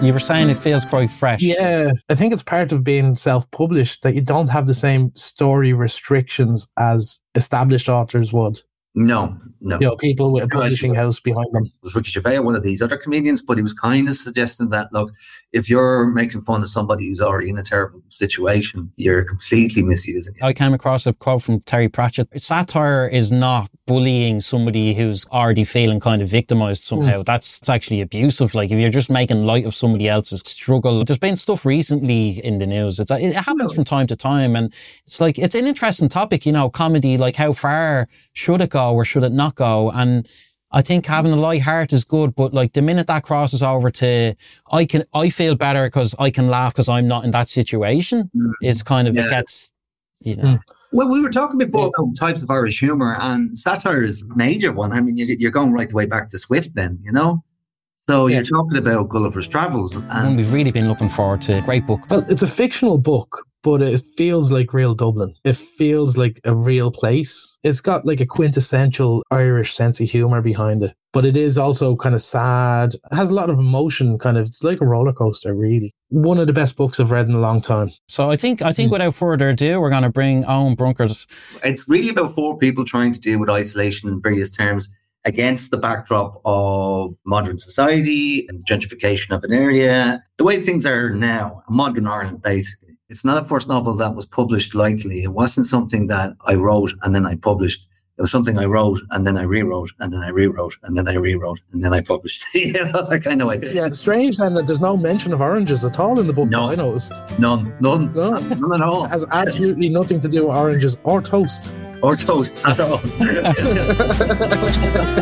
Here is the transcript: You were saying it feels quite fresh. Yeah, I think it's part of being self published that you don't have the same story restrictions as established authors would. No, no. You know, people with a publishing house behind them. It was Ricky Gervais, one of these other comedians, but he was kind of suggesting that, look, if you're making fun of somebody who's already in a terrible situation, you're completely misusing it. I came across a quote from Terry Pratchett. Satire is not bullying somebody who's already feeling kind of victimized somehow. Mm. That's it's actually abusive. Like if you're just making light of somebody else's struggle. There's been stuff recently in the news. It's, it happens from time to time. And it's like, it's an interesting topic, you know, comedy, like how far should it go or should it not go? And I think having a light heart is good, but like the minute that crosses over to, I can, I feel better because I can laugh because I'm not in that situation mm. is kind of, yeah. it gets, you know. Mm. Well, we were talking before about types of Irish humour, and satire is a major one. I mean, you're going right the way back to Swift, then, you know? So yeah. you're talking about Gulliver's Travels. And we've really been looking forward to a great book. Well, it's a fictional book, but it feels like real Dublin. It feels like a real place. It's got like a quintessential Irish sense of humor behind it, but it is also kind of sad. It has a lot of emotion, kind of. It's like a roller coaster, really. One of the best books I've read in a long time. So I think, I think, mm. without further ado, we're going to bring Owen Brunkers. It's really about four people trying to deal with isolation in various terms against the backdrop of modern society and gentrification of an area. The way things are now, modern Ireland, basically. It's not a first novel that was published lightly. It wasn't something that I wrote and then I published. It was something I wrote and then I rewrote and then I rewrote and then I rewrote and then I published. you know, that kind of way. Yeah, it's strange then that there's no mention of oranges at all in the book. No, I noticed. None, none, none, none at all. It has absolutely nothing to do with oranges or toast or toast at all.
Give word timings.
You 0.00 0.12
were 0.12 0.20
saying 0.20 0.48
it 0.48 0.56
feels 0.56 0.84
quite 0.84 1.10
fresh. 1.10 1.42
Yeah, 1.42 1.90
I 2.08 2.14
think 2.14 2.32
it's 2.32 2.42
part 2.42 2.70
of 2.70 2.84
being 2.84 3.16
self 3.16 3.50
published 3.50 4.02
that 4.02 4.14
you 4.14 4.20
don't 4.20 4.48
have 4.48 4.68
the 4.68 4.74
same 4.74 5.12
story 5.16 5.72
restrictions 5.72 6.68
as 6.78 7.20
established 7.34 7.88
authors 7.88 8.32
would. 8.32 8.60
No, 8.94 9.36
no. 9.60 9.78
You 9.80 9.86
know, 9.88 9.96
people 9.96 10.32
with 10.32 10.44
a 10.44 10.48
publishing 10.48 10.94
house 10.94 11.18
behind 11.18 11.46
them. 11.52 11.66
It 11.66 11.72
was 11.82 11.96
Ricky 11.96 12.10
Gervais, 12.10 12.38
one 12.38 12.54
of 12.54 12.62
these 12.62 12.80
other 12.80 12.96
comedians, 12.96 13.42
but 13.42 13.56
he 13.56 13.62
was 13.62 13.72
kind 13.72 14.08
of 14.08 14.14
suggesting 14.14 14.70
that, 14.70 14.92
look, 14.92 15.12
if 15.52 15.68
you're 15.68 16.06
making 16.06 16.42
fun 16.42 16.62
of 16.62 16.68
somebody 16.68 17.08
who's 17.08 17.20
already 17.20 17.50
in 17.50 17.58
a 17.58 17.64
terrible 17.64 18.00
situation, 18.08 18.92
you're 18.96 19.24
completely 19.24 19.82
misusing 19.82 20.34
it. 20.36 20.44
I 20.44 20.52
came 20.52 20.74
across 20.74 21.06
a 21.06 21.12
quote 21.12 21.42
from 21.42 21.60
Terry 21.60 21.88
Pratchett. 21.88 22.28
Satire 22.40 23.06
is 23.06 23.30
not 23.32 23.68
bullying 23.88 24.38
somebody 24.38 24.92
who's 24.92 25.26
already 25.32 25.64
feeling 25.64 25.98
kind 25.98 26.22
of 26.22 26.28
victimized 26.28 26.84
somehow. 26.84 27.22
Mm. 27.22 27.24
That's 27.24 27.58
it's 27.58 27.68
actually 27.70 28.02
abusive. 28.02 28.54
Like 28.54 28.70
if 28.70 28.78
you're 28.78 28.90
just 28.90 29.10
making 29.10 29.46
light 29.46 29.64
of 29.64 29.74
somebody 29.74 30.08
else's 30.08 30.42
struggle. 30.44 31.04
There's 31.04 31.18
been 31.18 31.36
stuff 31.36 31.64
recently 31.64 32.38
in 32.44 32.58
the 32.58 32.66
news. 32.66 33.00
It's, 33.00 33.10
it 33.10 33.34
happens 33.34 33.74
from 33.74 33.84
time 33.84 34.06
to 34.08 34.14
time. 34.14 34.54
And 34.54 34.72
it's 35.02 35.20
like, 35.20 35.38
it's 35.38 35.54
an 35.54 35.66
interesting 35.66 36.08
topic, 36.08 36.44
you 36.44 36.52
know, 36.52 36.68
comedy, 36.68 37.16
like 37.16 37.34
how 37.34 37.52
far 37.52 38.06
should 38.34 38.60
it 38.60 38.70
go 38.70 38.94
or 38.94 39.04
should 39.04 39.24
it 39.24 39.32
not 39.32 39.54
go? 39.54 39.90
And 39.90 40.30
I 40.70 40.82
think 40.82 41.06
having 41.06 41.32
a 41.32 41.36
light 41.36 41.62
heart 41.62 41.94
is 41.94 42.04
good, 42.04 42.34
but 42.34 42.52
like 42.52 42.74
the 42.74 42.82
minute 42.82 43.06
that 43.06 43.22
crosses 43.22 43.62
over 43.62 43.90
to, 43.90 44.34
I 44.70 44.84
can, 44.84 45.04
I 45.14 45.30
feel 45.30 45.54
better 45.56 45.86
because 45.86 46.14
I 46.18 46.30
can 46.30 46.48
laugh 46.48 46.74
because 46.74 46.90
I'm 46.90 47.08
not 47.08 47.24
in 47.24 47.30
that 47.30 47.48
situation 47.48 48.30
mm. 48.36 48.52
is 48.62 48.82
kind 48.82 49.08
of, 49.08 49.14
yeah. 49.14 49.24
it 49.24 49.30
gets, 49.30 49.72
you 50.20 50.36
know. 50.36 50.42
Mm. 50.42 50.60
Well, 50.92 51.10
we 51.10 51.20
were 51.20 51.30
talking 51.30 51.58
before 51.58 51.90
about 51.98 52.16
types 52.18 52.42
of 52.42 52.50
Irish 52.50 52.80
humour, 52.80 53.16
and 53.20 53.58
satire 53.58 54.02
is 54.02 54.22
a 54.22 54.36
major 54.36 54.72
one. 54.72 54.92
I 54.92 55.00
mean, 55.00 55.16
you're 55.16 55.50
going 55.50 55.72
right 55.72 55.88
the 55.88 55.94
way 55.94 56.06
back 56.06 56.30
to 56.30 56.38
Swift, 56.38 56.74
then, 56.74 56.98
you 57.02 57.12
know? 57.12 57.44
So 58.08 58.26
yeah. 58.26 58.36
you're 58.36 58.44
talking 58.44 58.78
about 58.78 59.10
Gulliver's 59.10 59.46
Travels. 59.46 59.94
And 60.08 60.36
we've 60.36 60.50
really 60.50 60.70
been 60.70 60.88
looking 60.88 61.10
forward 61.10 61.42
to 61.42 61.58
a 61.58 61.60
great 61.60 61.86
book. 61.86 62.08
Well, 62.08 62.24
it's 62.30 62.40
a 62.40 62.46
fictional 62.46 62.96
book, 62.96 63.44
but 63.62 63.82
it 63.82 64.02
feels 64.16 64.50
like 64.50 64.72
real 64.72 64.94
Dublin. 64.94 65.34
It 65.44 65.56
feels 65.56 66.16
like 66.16 66.40
a 66.44 66.54
real 66.54 66.90
place. 66.90 67.58
It's 67.62 67.80
got 67.80 68.06
like 68.06 68.20
a 68.20 68.26
quintessential 68.26 69.22
Irish 69.30 69.74
sense 69.74 70.00
of 70.00 70.08
humor 70.08 70.40
behind 70.42 70.82
it, 70.82 70.94
but 71.12 71.24
it 71.24 71.36
is 71.36 71.58
also 71.58 71.96
kind 71.96 72.14
of 72.14 72.22
sad. 72.22 72.94
It 72.94 73.14
has 73.14 73.30
a 73.30 73.34
lot 73.34 73.50
of 73.50 73.58
emotion, 73.58 74.18
kind 74.18 74.36
of. 74.36 74.46
It's 74.46 74.62
like 74.62 74.80
a 74.80 74.86
roller 74.86 75.12
coaster, 75.12 75.54
really. 75.54 75.94
One 76.08 76.38
of 76.38 76.46
the 76.46 76.52
best 76.52 76.76
books 76.76 77.00
I've 77.00 77.10
read 77.10 77.28
in 77.28 77.34
a 77.34 77.40
long 77.40 77.60
time. 77.60 77.90
So 78.08 78.30
I 78.30 78.36
think, 78.36 78.62
I 78.62 78.72
think, 78.72 78.88
mm. 78.88 78.92
without 78.92 79.14
further 79.14 79.50
ado, 79.50 79.80
we're 79.80 79.90
going 79.90 80.04
to 80.04 80.10
bring 80.10 80.44
Owen 80.46 80.76
Brunkers. 80.76 81.26
It's 81.64 81.88
really 81.88 82.10
about 82.10 82.34
four 82.34 82.56
people 82.56 82.84
trying 82.84 83.12
to 83.12 83.20
deal 83.20 83.40
with 83.40 83.50
isolation 83.50 84.08
in 84.08 84.22
various 84.22 84.50
terms 84.50 84.88
against 85.24 85.70
the 85.70 85.76
backdrop 85.76 86.40
of 86.44 87.14
modern 87.26 87.58
society 87.58 88.46
and 88.48 88.64
gentrification 88.64 89.34
of 89.34 89.42
an 89.44 89.52
area. 89.52 90.22
The 90.36 90.44
way 90.44 90.62
things 90.62 90.86
are 90.86 91.10
now, 91.10 91.62
modern 91.68 92.06
Ireland, 92.06 92.42
basically. 92.42 92.97
It's 93.10 93.24
not 93.24 93.42
a 93.42 93.46
first 93.46 93.68
novel 93.68 93.94
that 93.94 94.14
was 94.14 94.26
published 94.26 94.74
lightly. 94.74 95.22
It 95.22 95.32
wasn't 95.32 95.64
something 95.64 96.08
that 96.08 96.36
I 96.46 96.56
wrote 96.56 96.92
and 97.02 97.14
then 97.14 97.24
I 97.24 97.36
published. 97.36 97.86
It 98.18 98.20
was 98.20 98.30
something 98.30 98.58
I 98.58 98.66
wrote 98.66 99.00
and 99.10 99.26
then 99.26 99.38
I 99.38 99.44
rewrote 99.44 99.92
and 99.98 100.12
then 100.12 100.20
I 100.20 100.28
rewrote 100.28 100.76
and 100.82 100.94
then 100.94 101.08
I 101.08 101.14
rewrote 101.14 101.58
and 101.72 101.82
then 101.82 101.94
I 101.94 102.02
published. 102.02 102.44
you 102.54 102.74
know, 102.74 103.06
that 103.08 103.24
kind 103.24 103.40
of 103.40 103.48
way. 103.48 103.60
Yeah, 103.62 103.86
it's 103.86 103.98
strange 103.98 104.36
then 104.36 104.52
that 104.54 104.66
there's 104.66 104.82
no 104.82 104.98
mention 104.98 105.32
of 105.32 105.40
oranges 105.40 105.86
at 105.86 105.98
all 105.98 106.20
in 106.20 106.26
the 106.26 106.34
book. 106.34 106.50
No, 106.50 106.68
I 106.68 106.74
noticed. 106.74 107.14
None, 107.38 107.74
none, 107.80 108.12
none, 108.12 108.46
none 108.60 108.74
at 108.74 108.82
all. 108.82 109.06
It 109.06 109.08
has 109.08 109.24
absolutely 109.30 109.88
nothing 109.88 110.20
to 110.20 110.28
do 110.28 110.42
with 110.42 110.54
oranges 110.54 110.98
or 111.04 111.22
toast 111.22 111.72
or 112.02 112.14
toast 112.14 112.62
at 112.66 112.78
all. 112.78 112.98